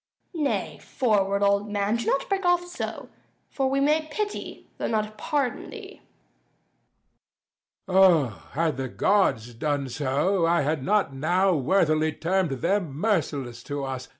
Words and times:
_Nay, 0.41 0.79
forward, 0.79 1.43
old 1.43 1.69
man; 1.69 1.95
do 1.97 2.07
not 2.07 2.27
break 2.27 2.43
off 2.43 2.65
so; 2.65 3.07
For 3.51 3.69
we 3.69 3.79
may 3.79 4.07
pity, 4.09 4.67
though 4.79 4.87
not 4.87 5.15
pardon 5.15 5.69
thee. 5.69 6.01
Æge. 7.87 7.93
O, 7.93 8.27
had 8.53 8.77
the 8.77 8.87
gods 8.89 9.53
done 9.53 9.89
so, 9.89 10.43
I 10.47 10.61
had 10.63 10.83
not 10.83 11.13
now 11.13 11.53
Worthily 11.53 12.13
term'd 12.13 12.49
them 12.63 12.95
merciless 12.97 13.61
to 13.65 13.83
us! 13.83 14.09